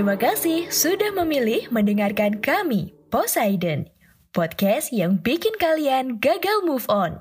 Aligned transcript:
Terima 0.00 0.16
kasih 0.16 0.64
sudah 0.72 1.12
memilih 1.12 1.68
mendengarkan 1.68 2.40
kami, 2.40 2.96
Poseidon, 3.12 3.84
podcast 4.32 4.96
yang 4.96 5.20
bikin 5.20 5.52
kalian 5.60 6.16
gagal 6.16 6.64
move 6.64 6.88
on. 6.88 7.20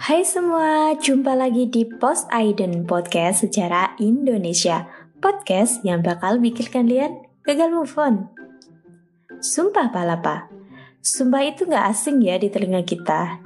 Hai 0.00 0.24
semua, 0.24 0.96
jumpa 0.96 1.36
lagi 1.36 1.68
di 1.68 1.84
Poseidon 1.84 2.88
Podcast 2.88 3.44
secara 3.44 3.92
Indonesia. 4.00 4.88
Podcast 5.20 5.84
yang 5.84 6.00
bakal 6.00 6.40
bikin 6.40 6.72
kalian 6.72 7.12
gagal 7.44 7.68
move 7.68 7.92
on. 8.00 8.32
Sumpah 9.44 9.92
palapa. 9.92 10.48
Sumpah 11.04 11.44
itu 11.44 11.68
gak 11.68 11.92
asing 11.92 12.24
ya 12.24 12.40
di 12.40 12.48
telinga 12.48 12.80
kita. 12.88 13.43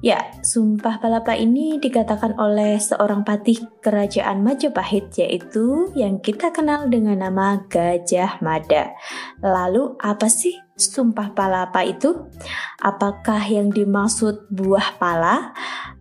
Ya, 0.00 0.32
Sumpah 0.40 0.96
Palapa 0.96 1.36
ini 1.36 1.76
dikatakan 1.76 2.40
oleh 2.40 2.80
seorang 2.80 3.20
patih 3.20 3.68
kerajaan 3.84 4.40
Majapahit 4.40 5.12
yaitu 5.20 5.92
yang 5.92 6.24
kita 6.24 6.48
kenal 6.56 6.88
dengan 6.88 7.20
nama 7.20 7.60
Gajah 7.68 8.40
Mada. 8.40 8.96
Lalu 9.44 10.00
apa 10.00 10.32
sih 10.32 10.56
Sumpah 10.72 11.36
Palapa 11.36 11.84
itu? 11.84 12.16
Apakah 12.80 13.44
yang 13.44 13.68
dimaksud 13.68 14.48
buah 14.48 14.96
pala 14.96 15.52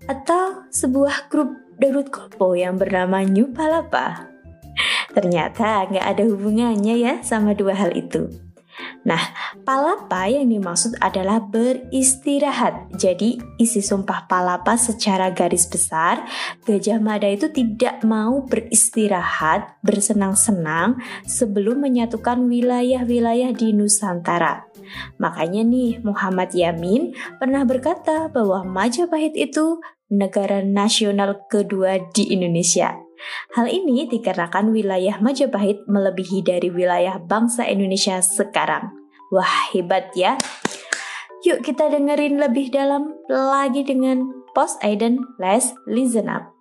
atau 0.07 0.63
sebuah 0.71 1.27
grup 1.27 1.51
Darut 1.75 2.07
Kopo 2.07 2.55
yang 2.55 2.79
bernama 2.79 3.19
New 3.27 3.51
Palapa? 3.51 4.31
Ternyata 5.11 5.91
nggak 5.91 6.05
ada 6.07 6.23
hubungannya 6.23 6.95
ya 6.95 7.13
sama 7.19 7.51
dua 7.51 7.75
hal 7.75 7.91
itu. 7.91 8.48
Nah, 9.07 9.19
palapa 9.63 10.27
yang 10.27 10.51
dimaksud 10.51 10.99
adalah 10.99 11.39
beristirahat. 11.39 12.91
Jadi, 12.99 13.39
isi 13.55 13.79
sumpah 13.79 14.27
palapa 14.27 14.75
secara 14.75 15.31
garis 15.31 15.65
besar, 15.65 16.27
Gajah 16.67 16.99
Mada 16.99 17.27
itu 17.31 17.47
tidak 17.49 18.03
mau 18.03 18.43
beristirahat, 18.43 19.79
bersenang-senang 19.81 20.99
sebelum 21.23 21.79
menyatukan 21.79 22.43
wilayah-wilayah 22.45 23.55
di 23.55 23.71
Nusantara. 23.71 24.67
Makanya 25.21 25.63
nih, 25.63 26.01
Muhammad 26.03 26.51
Yamin 26.51 27.15
pernah 27.39 27.63
berkata 27.63 28.27
bahwa 28.27 28.67
Majapahit 28.67 29.33
itu 29.37 29.79
negara 30.09 30.65
nasional 30.65 31.45
kedua 31.47 32.01
di 32.11 32.33
Indonesia. 32.33 33.08
Hal 33.55 33.67
ini 33.67 34.07
dikarenakan 34.07 34.71
wilayah 34.75 35.17
Majapahit 35.19 35.87
melebihi 35.87 36.43
dari 36.43 36.69
wilayah 36.71 37.19
bangsa 37.19 37.67
Indonesia 37.67 38.19
sekarang. 38.19 38.91
Wah, 39.29 39.71
hebat 39.71 40.11
ya. 40.17 40.35
Yuk 41.47 41.63
kita 41.63 41.87
dengerin 41.87 42.35
lebih 42.35 42.67
dalam 42.67 43.15
lagi 43.31 43.87
dengan 43.87 44.27
Post 44.51 44.83
Aiden 44.83 45.23
Let's 45.39 45.71
Listen 45.87 46.27
Up. 46.27 46.51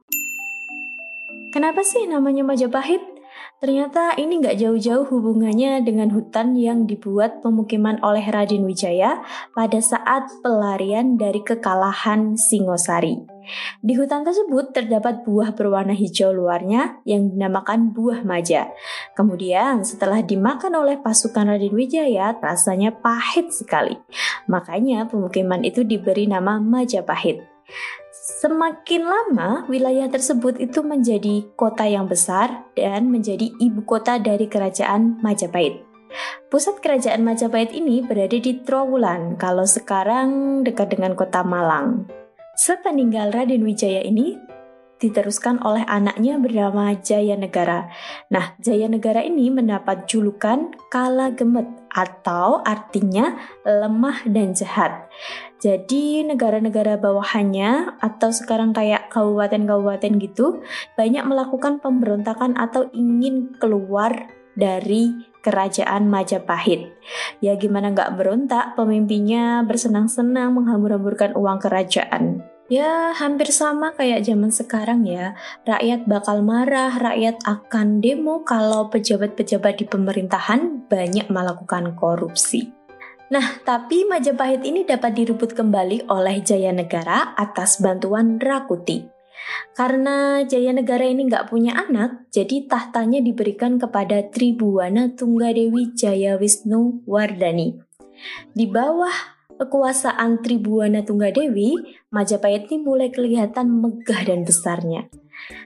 Kenapa 1.51 1.83
sih 1.83 2.06
namanya 2.06 2.47
Majapahit? 2.47 3.17
Ternyata 3.59 4.14
ini 4.14 4.39
nggak 4.39 4.55
jauh-jauh 4.55 5.11
hubungannya 5.11 5.83
dengan 5.83 6.14
hutan 6.14 6.55
yang 6.55 6.87
dibuat 6.87 7.42
pemukiman 7.42 7.98
oleh 8.06 8.23
Raden 8.23 8.62
Wijaya 8.62 9.19
pada 9.51 9.83
saat 9.83 10.31
pelarian 10.47 11.19
dari 11.19 11.42
kekalahan 11.42 12.39
Singosari. 12.39 13.19
Di 13.83 13.98
hutan 13.98 14.23
tersebut 14.23 14.70
terdapat 14.70 15.27
buah 15.27 15.59
berwarna 15.59 15.91
hijau 15.91 16.31
luarnya 16.31 17.03
yang 17.03 17.34
dinamakan 17.34 17.91
buah 17.91 18.23
maja. 18.23 18.70
Kemudian 19.19 19.83
setelah 19.83 20.23
dimakan 20.23 20.79
oleh 20.79 20.95
pasukan 21.03 21.51
Raden 21.51 21.75
Wijaya, 21.75 22.39
rasanya 22.39 22.95
pahit 22.95 23.51
sekali. 23.51 23.98
Makanya 24.47 25.11
pemukiman 25.11 25.67
itu 25.67 25.83
diberi 25.83 26.30
nama 26.30 26.63
Majapahit. 26.63 27.42
Semakin 28.28 29.08
lama, 29.08 29.64
wilayah 29.72 30.05
tersebut 30.12 30.61
itu 30.61 30.84
menjadi 30.84 31.48
kota 31.56 31.89
yang 31.89 32.05
besar 32.05 32.68
dan 32.77 33.08
menjadi 33.08 33.48
ibu 33.56 33.80
kota 33.89 34.20
dari 34.20 34.44
kerajaan 34.44 35.16
Majapahit. 35.24 35.80
Pusat 36.52 36.84
kerajaan 36.84 37.24
Majapahit 37.24 37.72
ini 37.72 38.05
berada 38.05 38.36
di 38.36 38.61
Trowulan, 38.61 39.40
kalau 39.40 39.64
sekarang 39.64 40.61
dekat 40.61 40.92
dengan 40.92 41.17
kota 41.17 41.40
Malang. 41.40 42.05
Sepeninggal 42.52 43.33
Raden 43.33 43.64
Wijaya 43.64 44.05
ini, 44.05 44.36
diteruskan 44.98 45.63
oleh 45.63 45.86
anaknya 45.86 46.36
bernama 46.39 46.95
Jaya 46.98 47.39
Negara. 47.39 47.91
Nah, 48.31 48.59
Jaya 48.59 48.91
Negara 48.91 49.23
ini 49.23 49.51
mendapat 49.51 50.11
julukan 50.11 50.75
Kala 50.91 51.33
Gemet 51.33 51.67
atau 51.95 52.61
artinya 52.63 53.39
lemah 53.64 54.27
dan 54.29 54.53
jahat. 54.53 55.09
Jadi 55.59 56.23
negara-negara 56.23 56.95
bawahannya 57.03 57.98
atau 57.98 58.31
sekarang 58.31 58.70
kayak 58.70 59.11
kabupaten-kabupaten 59.11 60.13
gitu 60.23 60.63
banyak 60.95 61.27
melakukan 61.27 61.83
pemberontakan 61.83 62.55
atau 62.55 62.86
ingin 62.95 63.59
keluar 63.59 64.30
dari 64.55 65.15
kerajaan 65.42 66.11
Majapahit. 66.11 66.95
Ya 67.42 67.55
gimana 67.55 67.95
nggak 67.95 68.19
berontak, 68.19 68.75
pemimpinnya 68.75 69.63
bersenang-senang 69.67 70.55
menghambur-hamburkan 70.55 71.35
uang 71.39 71.59
kerajaan. 71.63 72.42
Ya, 72.68 73.17
hampir 73.17 73.48
sama 73.48 73.96
kayak 73.96 74.29
zaman 74.29 74.52
sekarang 74.52 75.08
ya. 75.08 75.33
Rakyat 75.64 76.05
bakal 76.05 76.45
marah, 76.45 76.92
rakyat 77.01 77.40
akan 77.48 78.05
demo 78.05 78.45
kalau 78.45 78.92
pejabat-pejabat 78.92 79.80
di 79.80 79.89
pemerintahan 79.89 80.84
banyak 80.84 81.33
melakukan 81.33 81.96
korupsi. 81.96 82.68
Nah, 83.33 83.61
tapi 83.64 84.05
Majapahit 84.05 84.68
ini 84.68 84.84
dapat 84.84 85.17
direbut 85.17 85.56
kembali 85.56 86.12
oleh 86.12 86.45
Jaya 86.45 86.68
Negara 86.73 87.33
atas 87.40 87.80
bantuan 87.80 88.36
Rakuti. 88.36 89.08
Karena 89.73 90.45
Jaya 90.45 90.77
Negara 90.77 91.08
ini 91.08 91.24
nggak 91.24 91.48
punya 91.48 91.73
anak, 91.73 92.29
jadi 92.29 92.68
tahtanya 92.68 93.24
diberikan 93.24 93.80
kepada 93.80 94.29
Tribuana 94.29 95.17
Tunggadewi 95.17 95.96
Jaya 95.96 96.36
Wisnu 96.36 97.00
Wardani. 97.08 97.80
Di 98.52 98.68
bawah 98.68 99.37
kekuasaan 99.58 100.41
Tribuana 100.41 101.02
Tunggadewi, 101.02 101.74
Majapahit 102.14 102.70
ini 102.70 102.79
mulai 102.80 103.11
kelihatan 103.11 103.83
megah 103.83 104.23
dan 104.24 104.46
besarnya. 104.46 105.11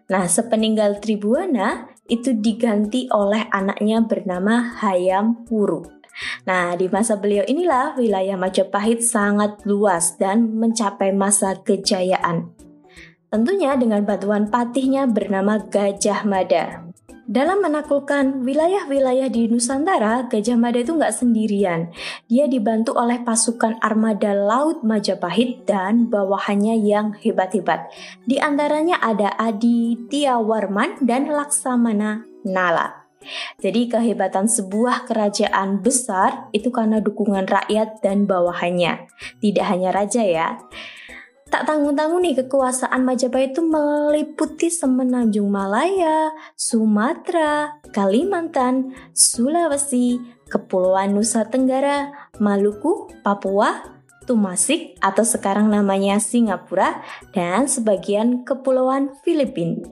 Nah, 0.08 0.24
sepeninggal 0.24 0.98
Tribuana 0.98 1.92
itu 2.08 2.32
diganti 2.32 3.08
oleh 3.12 3.46
anaknya 3.52 4.02
bernama 4.04 4.80
Hayam 4.80 5.44
Wuru. 5.48 5.84
Nah, 6.44 6.76
di 6.76 6.92
masa 6.92 7.16
beliau 7.16 7.44
inilah 7.48 7.96
wilayah 7.96 8.36
Majapahit 8.36 9.00
sangat 9.00 9.64
luas 9.64 10.20
dan 10.20 10.56
mencapai 10.60 11.12
masa 11.12 11.56
kejayaan. 11.60 12.52
Tentunya 13.32 13.72
dengan 13.80 14.04
bantuan 14.04 14.52
patihnya 14.52 15.08
bernama 15.08 15.56
Gajah 15.56 16.28
Mada. 16.28 16.91
Dalam 17.32 17.64
menaklukkan 17.64 18.44
wilayah-wilayah 18.44 19.32
di 19.32 19.48
Nusantara, 19.48 20.28
Gajah 20.28 20.60
Mada 20.60 20.84
itu 20.84 20.92
nggak 20.92 21.16
sendirian. 21.16 21.88
Dia 22.28 22.44
dibantu 22.44 22.92
oleh 22.92 23.24
pasukan 23.24 23.80
armada 23.80 24.36
laut 24.36 24.84
Majapahit 24.84 25.64
dan 25.64 26.12
bawahannya 26.12 26.76
yang 26.84 27.16
hebat-hebat. 27.16 27.88
Di 28.28 28.36
antaranya 28.36 29.00
ada 29.00 29.32
Adi 29.40 29.96
Tiawarman 30.12 31.08
dan 31.08 31.32
Laksamana 31.32 32.28
Nala. 32.44 33.08
Jadi 33.64 33.88
kehebatan 33.88 34.50
sebuah 34.50 35.08
kerajaan 35.08 35.80
besar 35.80 36.52
itu 36.52 36.68
karena 36.68 37.00
dukungan 37.00 37.48
rakyat 37.48 38.04
dan 38.04 38.28
bawahannya. 38.28 39.08
Tidak 39.40 39.64
hanya 39.64 39.88
raja 39.88 40.20
ya. 40.20 40.60
Tak 41.52 41.68
tanggung-tanggung 41.68 42.24
nih 42.24 42.32
kekuasaan 42.40 43.04
Majapahit 43.04 43.52
itu 43.52 43.60
meliputi 43.60 44.72
semenanjung 44.72 45.52
Malaya, 45.52 46.32
Sumatera, 46.56 47.76
Kalimantan, 47.92 48.96
Sulawesi, 49.12 50.16
Kepulauan 50.48 51.12
Nusa 51.12 51.44
Tenggara, 51.44 52.08
Maluku, 52.40 53.12
Papua, 53.20 53.84
Tumasik 54.24 54.96
atau 55.04 55.28
sekarang 55.28 55.68
namanya 55.68 56.16
Singapura 56.24 57.04
dan 57.36 57.68
sebagian 57.68 58.48
kepulauan 58.48 59.12
Filipina. 59.20 59.84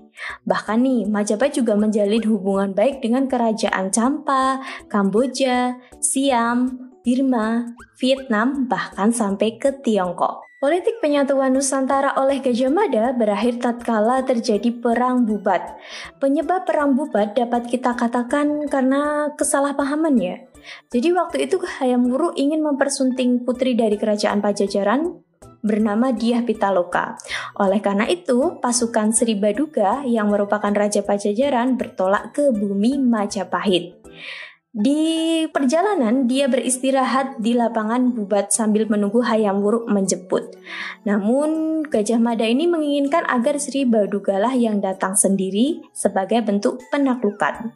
Bahkan 0.49 0.81
nih, 0.81 1.01
Majapahit 1.12 1.61
juga 1.61 1.77
menjalin 1.77 2.25
hubungan 2.25 2.73
baik 2.73 3.05
dengan 3.05 3.29
kerajaan 3.29 3.93
Champa, 3.93 4.65
Kamboja, 4.89 5.77
Siam, 6.01 6.89
Birma, 7.05 7.77
Vietnam, 8.01 8.65
bahkan 8.65 9.12
sampai 9.12 9.61
ke 9.61 9.77
Tiongkok. 9.85 10.50
Politik 10.61 11.01
penyatuan 11.01 11.57
Nusantara 11.57 12.21
oleh 12.21 12.37
Gajah 12.45 12.69
Mada 12.69 13.17
berakhir 13.17 13.65
tatkala 13.65 14.21
terjadi 14.29 14.69
perang 14.77 15.25
bubat. 15.25 15.81
Penyebab 16.21 16.69
perang 16.69 16.93
bubat 16.93 17.33
dapat 17.33 17.65
kita 17.65 17.97
katakan 17.97 18.69
karena 18.69 19.33
kesalahpahaman 19.41 20.21
ya. 20.21 20.37
Jadi 20.93 21.17
waktu 21.17 21.49
itu 21.49 21.65
Hayam 21.81 22.05
Wuruk 22.12 22.37
ingin 22.37 22.61
mempersunting 22.61 23.49
putri 23.49 23.73
dari 23.73 23.97
kerajaan 23.97 24.45
Pajajaran 24.45 25.25
bernama 25.65 26.12
Diah 26.12 26.45
Pitaloka. 26.45 27.17
Oleh 27.57 27.81
karena 27.81 28.05
itu, 28.05 28.61
pasukan 28.61 29.17
Sri 29.17 29.41
Baduga 29.41 30.05
yang 30.05 30.29
merupakan 30.29 30.77
Raja 30.77 31.01
Pajajaran 31.01 31.81
bertolak 31.81 32.37
ke 32.37 32.53
bumi 32.53 33.01
Majapahit. 33.01 33.97
Di 34.71 35.51
perjalanan, 35.51 36.31
dia 36.31 36.47
beristirahat 36.47 37.43
di 37.43 37.59
lapangan 37.59 38.15
bubat 38.15 38.55
sambil 38.55 38.87
menunggu 38.87 39.19
Hayam 39.19 39.67
Wuruk 39.67 39.91
menjemput. 39.91 40.55
Namun, 41.03 41.83
Gajah 41.91 42.23
Mada 42.23 42.47
ini 42.47 42.71
menginginkan 42.71 43.27
agar 43.27 43.59
Sri 43.59 43.83
Badugalah 43.83 44.55
yang 44.55 44.79
datang 44.79 45.19
sendiri 45.19 45.83
sebagai 45.91 46.47
bentuk 46.47 46.79
penaklukan. 46.95 47.75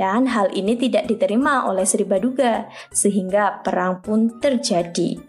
Dan 0.00 0.24
hal 0.32 0.48
ini 0.56 0.72
tidak 0.80 1.04
diterima 1.04 1.68
oleh 1.68 1.84
Sri 1.84 2.08
Baduga, 2.08 2.64
sehingga 2.88 3.60
perang 3.60 4.00
pun 4.00 4.40
terjadi. 4.40 5.20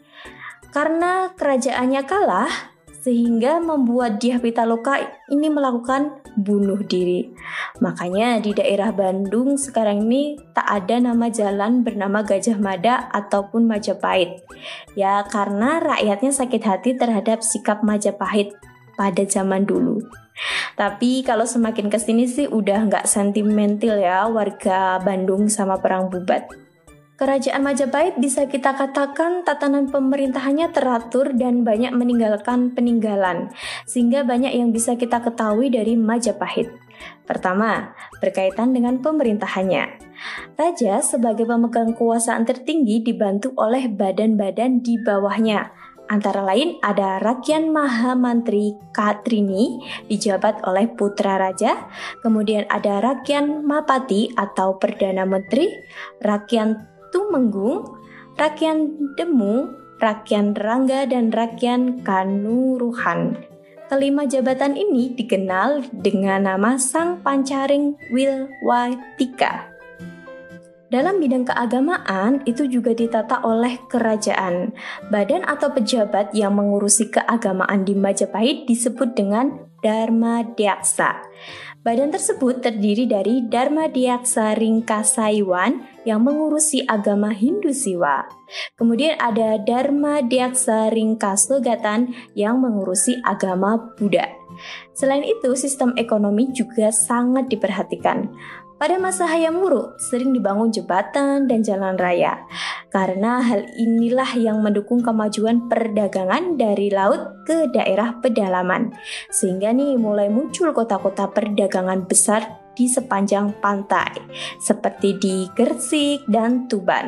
Karena 0.72 1.36
kerajaannya 1.36 2.02
kalah, 2.08 2.73
sehingga 3.04 3.60
membuat 3.60 4.24
Dyah 4.24 4.40
Pitaloka 4.40 4.96
ini 5.28 5.52
melakukan 5.52 6.24
bunuh 6.40 6.80
diri. 6.88 7.36
Makanya 7.84 8.40
di 8.40 8.56
daerah 8.56 8.96
Bandung 8.96 9.60
sekarang 9.60 10.08
ini 10.08 10.40
tak 10.56 10.64
ada 10.64 11.04
nama 11.04 11.28
jalan 11.28 11.84
bernama 11.84 12.24
Gajah 12.24 12.56
Mada 12.58 13.12
ataupun 13.12 13.68
Majapahit. 13.68 14.48
Ya 14.96 15.28
karena 15.28 15.84
rakyatnya 15.84 16.32
sakit 16.32 16.64
hati 16.64 16.96
terhadap 16.96 17.44
sikap 17.44 17.84
Majapahit 17.84 18.56
pada 18.96 19.28
zaman 19.28 19.68
dulu. 19.68 20.00
Tapi 20.74 21.22
kalau 21.22 21.46
semakin 21.46 21.92
ke 21.92 22.00
sini 22.02 22.26
sih 22.26 22.50
udah 22.50 22.90
nggak 22.90 23.06
sentimental 23.06 24.00
ya 24.00 24.26
warga 24.32 24.98
Bandung 25.04 25.52
sama 25.52 25.78
perang 25.78 26.10
bubat. 26.10 26.63
Kerajaan 27.14 27.62
Majapahit 27.62 28.18
bisa 28.18 28.50
kita 28.50 28.74
katakan 28.74 29.46
tatanan 29.46 29.86
pemerintahannya 29.94 30.74
teratur 30.74 31.30
dan 31.38 31.62
banyak 31.62 31.94
meninggalkan 31.94 32.74
peninggalan, 32.74 33.54
sehingga 33.86 34.26
banyak 34.26 34.50
yang 34.50 34.74
bisa 34.74 34.98
kita 34.98 35.22
ketahui 35.22 35.70
dari 35.70 35.94
Majapahit. 35.94 36.74
Pertama, 37.30 37.94
berkaitan 38.18 38.74
dengan 38.74 38.98
pemerintahannya. 38.98 40.02
Raja 40.58 41.06
sebagai 41.06 41.46
pemegang 41.46 41.94
kekuasaan 41.94 42.50
tertinggi 42.50 43.06
dibantu 43.06 43.54
oleh 43.62 43.86
badan-badan 43.94 44.82
di 44.82 44.98
bawahnya, 44.98 45.70
Antara 46.04 46.44
lain 46.44 46.84
ada 46.84 47.16
Rakyan 47.24 47.72
Mahamantri 47.72 48.76
Katrini 48.92 49.80
dijabat 50.12 50.60
oleh 50.68 50.92
putra 50.92 51.40
raja, 51.40 51.88
kemudian 52.20 52.68
ada 52.68 53.00
Rakyan 53.00 53.64
Mapati 53.64 54.36
atau 54.36 54.76
Perdana 54.76 55.24
Menteri, 55.24 55.72
Rakyan 56.20 56.93
Tumenggung, 57.14 57.86
Rakyan 58.34 59.14
Demu, 59.14 59.70
Rakyan 60.02 60.58
Rangga, 60.58 61.06
dan 61.06 61.30
Rakyan 61.30 62.02
Kanuruhan. 62.02 63.38
Kelima 63.86 64.26
jabatan 64.26 64.74
ini 64.74 65.14
dikenal 65.14 65.86
dengan 65.94 66.50
nama 66.50 66.82
Sang 66.82 67.22
Pancaring 67.22 67.94
Wilwatika. 68.10 69.70
Dalam 70.90 71.18
bidang 71.18 71.46
keagamaan 71.46 72.46
itu 72.46 72.70
juga 72.70 72.94
ditata 72.94 73.42
oleh 73.42 73.82
kerajaan. 73.90 74.78
Badan 75.10 75.42
atau 75.42 75.74
pejabat 75.74 76.38
yang 76.38 76.54
mengurusi 76.54 77.10
keagamaan 77.10 77.82
di 77.82 77.98
Majapahit 77.98 78.70
disebut 78.70 79.18
dengan 79.18 79.58
Dharma 79.82 80.46
Dyaksa. 80.54 81.18
Badan 81.84 82.16
tersebut 82.16 82.64
terdiri 82.64 83.04
dari 83.12 83.44
Dharma 83.44 83.92
Diaksa 83.92 84.56
Ringkasaiwan 84.56 85.84
yang 86.08 86.24
mengurusi 86.24 86.80
agama 86.88 87.36
Hindu 87.36 87.76
Siwa. 87.76 88.24
Kemudian 88.80 89.20
ada 89.20 89.60
Dharma 89.60 90.24
Diaksa 90.24 90.88
Ringkasogatan 90.96 92.16
yang 92.40 92.64
mengurusi 92.64 93.20
agama 93.28 93.76
Buddha. 94.00 94.32
Selain 94.96 95.28
itu, 95.28 95.60
sistem 95.60 95.92
ekonomi 96.00 96.56
juga 96.56 96.88
sangat 96.88 97.52
diperhatikan. 97.52 98.32
Pada 98.84 99.00
masa 99.00 99.24
Hayam 99.32 99.64
Wuruk 99.64 99.96
sering 99.96 100.36
dibangun 100.36 100.68
jembatan 100.68 101.48
dan 101.48 101.64
jalan 101.64 101.96
raya 101.96 102.44
karena 102.92 103.40
hal 103.40 103.64
inilah 103.80 104.36
yang 104.36 104.60
mendukung 104.60 105.00
kemajuan 105.00 105.72
perdagangan 105.72 106.60
dari 106.60 106.92
laut 106.92 107.48
ke 107.48 107.72
daerah 107.72 108.20
pedalaman. 108.20 108.92
Sehingga 109.32 109.72
nih 109.72 109.96
mulai 109.96 110.28
muncul 110.28 110.76
kota-kota 110.76 111.32
perdagangan 111.32 112.04
besar 112.12 112.60
di 112.76 112.92
sepanjang 112.92 113.56
pantai 113.64 114.20
seperti 114.60 115.16
di 115.16 115.48
Gersik 115.56 116.28
dan 116.28 116.68
Tuban. 116.68 117.08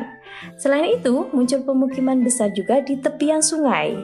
Selain 0.56 0.96
itu, 0.96 1.28
muncul 1.36 1.60
pemukiman 1.60 2.24
besar 2.24 2.56
juga 2.56 2.80
di 2.80 2.96
tepian 2.96 3.44
sungai 3.44 4.00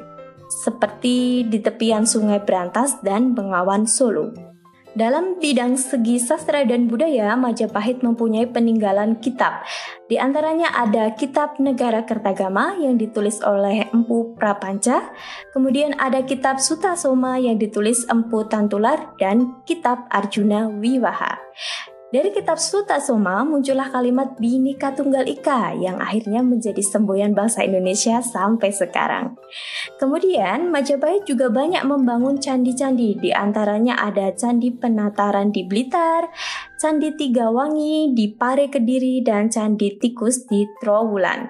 seperti 0.60 1.48
di 1.48 1.56
tepian 1.64 2.04
Sungai 2.04 2.44
Berantas 2.44 3.00
dan 3.00 3.32
Bengawan 3.32 3.88
Solo. 3.88 4.51
Dalam 4.92 5.40
bidang 5.40 5.80
segi 5.80 6.20
sastra 6.20 6.68
dan 6.68 6.84
budaya, 6.84 7.32
Majapahit 7.32 8.04
mempunyai 8.04 8.44
peninggalan 8.44 9.16
kitab. 9.24 9.64
Di 10.04 10.20
antaranya 10.20 10.68
ada 10.68 11.16
Kitab 11.16 11.56
Negara 11.56 12.04
Kertagama 12.04 12.76
yang 12.76 13.00
ditulis 13.00 13.40
oleh 13.40 13.88
Empu 13.88 14.36
Prapanca, 14.36 15.08
kemudian 15.56 15.96
ada 15.96 16.20
Kitab 16.20 16.60
Sutasoma 16.60 17.40
yang 17.40 17.56
ditulis 17.56 18.04
Empu 18.04 18.44
Tantular, 18.44 19.16
dan 19.16 19.64
Kitab 19.64 20.04
Arjuna 20.12 20.68
Wiwaha. 20.68 21.40
Dari 22.12 22.28
kitab 22.28 22.60
Suta 22.60 23.00
Soma 23.00 23.40
muncullah 23.40 23.88
kalimat 23.88 24.36
Bhinneka 24.36 24.92
Tunggal 24.92 25.24
Ika 25.24 25.72
yang 25.80 25.96
akhirnya 25.96 26.44
menjadi 26.44 26.84
semboyan 26.84 27.32
bangsa 27.32 27.64
Indonesia 27.64 28.20
sampai 28.20 28.68
sekarang. 28.68 29.40
Kemudian 29.96 30.68
Majapahit 30.68 31.24
juga 31.24 31.48
banyak 31.48 31.80
membangun 31.88 32.36
candi-candi, 32.36 33.16
di 33.16 33.32
antaranya 33.32 33.96
ada 33.96 34.28
Candi 34.36 34.68
Penataran 34.76 35.56
di 35.56 35.64
Blitar, 35.64 36.28
Candi 36.76 37.16
Tiga 37.16 37.48
Wangi 37.48 38.12
di 38.12 38.28
Pare 38.28 38.68
Kediri, 38.68 39.24
dan 39.24 39.48
Candi 39.48 39.96
Tikus 39.96 40.44
di 40.44 40.68
Trowulan. 40.84 41.48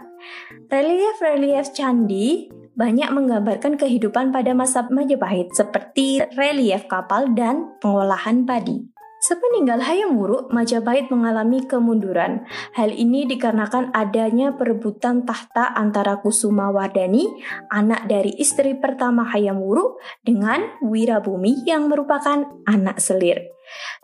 Relief-relief 0.71 1.75
candi 1.75 2.47
banyak 2.79 3.11
menggambarkan 3.11 3.75
kehidupan 3.75 4.31
pada 4.31 4.55
masa 4.55 4.87
Majapahit 4.87 5.51
seperti 5.59 6.23
relief 6.39 6.87
kapal 6.87 7.35
dan 7.35 7.75
pengolahan 7.83 8.47
padi. 8.47 9.02
Sepeninggal 9.23 9.79
Hayam 9.87 10.19
Wuruk, 10.19 10.51
Majapahit 10.51 11.07
mengalami 11.07 11.63
kemunduran. 11.63 12.43
Hal 12.75 12.91
ini 12.91 13.23
dikarenakan 13.31 13.95
adanya 13.95 14.51
perebutan 14.59 15.23
tahta 15.23 15.71
antara 15.79 16.19
Kusuma 16.19 16.75
Wardani, 16.75 17.31
anak 17.71 18.11
dari 18.11 18.35
istri 18.35 18.75
pertama 18.75 19.23
Hayam 19.31 19.63
Wuruk, 19.63 20.03
dengan 20.27 20.59
Wirabumi 20.83 21.63
yang 21.63 21.87
merupakan 21.87 22.51
anak 22.67 22.99
selir. 22.99 23.47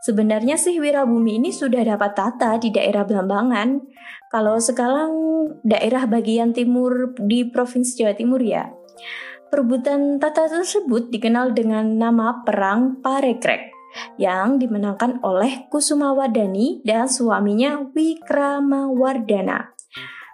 Sebenarnya 0.06 0.54
sih 0.54 0.78
Wirabumi 0.78 1.42
ini 1.42 1.50
sudah 1.50 1.82
dapat 1.82 2.14
tata 2.14 2.54
di 2.62 2.70
daerah 2.70 3.02
Belambangan. 3.02 3.74
Kalau 4.30 4.62
sekarang 4.62 5.10
daerah 5.66 6.06
bagian 6.06 6.54
timur 6.54 7.18
di 7.18 7.42
Provinsi 7.42 8.06
Jawa 8.06 8.14
Timur 8.14 8.38
ya. 8.38 8.70
Perebutan 9.50 10.22
tata 10.22 10.46
tersebut 10.46 11.10
dikenal 11.10 11.58
dengan 11.58 11.98
nama 11.98 12.46
Perang 12.46 13.02
Parekrek 13.02 13.77
yang 14.20 14.58
dimenangkan 14.58 15.22
oleh 15.22 15.66
Kusuma 15.70 16.12
Wardani 16.12 16.82
dan 16.82 17.06
suaminya 17.06 17.82
Wikramawardana. 17.94 19.78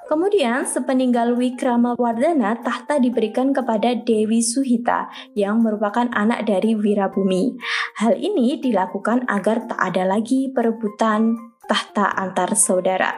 Kemudian, 0.04 0.68
sepeninggal 0.68 1.32
Wikramawardana, 1.32 2.60
tahta 2.60 3.00
diberikan 3.00 3.56
kepada 3.56 3.96
Dewi 3.96 4.44
Suhita 4.44 5.08
yang 5.32 5.64
merupakan 5.64 6.04
anak 6.12 6.44
dari 6.44 6.76
Wirabumi. 6.76 7.56
Hal 7.96 8.20
ini 8.20 8.60
dilakukan 8.60 9.24
agar 9.24 9.64
tak 9.64 9.80
ada 9.80 10.04
lagi 10.04 10.52
perebutan 10.52 11.32
tahta 11.64 12.12
antar 12.20 12.52
saudara. 12.52 13.16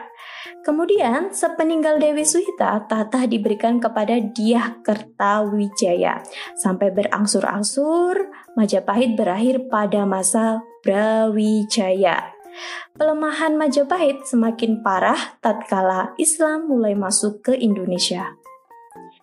Kemudian, 0.63 1.31
sepeninggal 1.31 1.99
Dewi 1.99 2.23
Suhita, 2.23 2.87
tatah 2.87 3.23
diberikan 3.27 3.79
kepada 3.79 4.19
Diah 4.19 4.79
Kertawijaya. 4.83 6.23
Sampai 6.55 6.91
berangsur-angsur, 6.91 8.31
Majapahit 8.57 9.13
berakhir 9.13 9.69
pada 9.69 10.01
masa 10.09 10.65
Brawijaya. 10.81 12.33
Pelemahan 12.97 13.53
Majapahit 13.53 14.25
semakin 14.25 14.81
parah 14.81 15.37
tatkala 15.45 16.17
Islam 16.17 16.65
mulai 16.65 16.97
masuk 16.97 17.45
ke 17.45 17.53
Indonesia. 17.53 18.33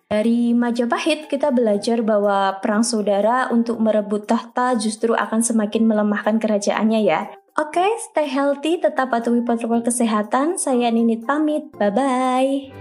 Dari 0.07 0.55
Majapahit 0.55 1.27
kita 1.27 1.51
belajar 1.51 1.99
bahwa 1.99 2.63
perang 2.63 2.87
saudara 2.87 3.51
untuk 3.51 3.75
merebut 3.83 4.23
tahta 4.23 4.79
justru 4.79 5.11
akan 5.11 5.43
semakin 5.43 5.83
melemahkan 5.83 6.39
kerajaannya 6.39 7.03
ya. 7.03 7.27
Oke, 7.59 7.83
okay, 7.83 7.91
stay 8.07 8.31
healthy, 8.31 8.79
tetap 8.79 9.11
patuhi 9.11 9.43
protokol 9.43 9.83
kesehatan. 9.83 10.55
Saya 10.55 10.87
Ninit 10.87 11.27
pamit. 11.27 11.75
Bye-bye. 11.75 12.71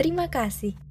Terima 0.00 0.28
kasih. 0.32 0.85